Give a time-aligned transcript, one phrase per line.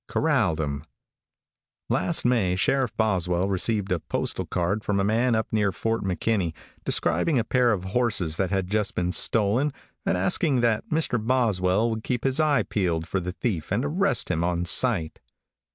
[0.07, 0.85] CORRALED HIM.
[1.87, 6.55] |LAST May Sheriff Boswell received a postal card from a man up near Fort McKinney,
[6.83, 9.71] describing a pair of horses that had just been stolen
[10.03, 11.23] and asking that Mr.
[11.23, 15.19] Boswell would keep his eye peeled for the thief and arrest him on sight.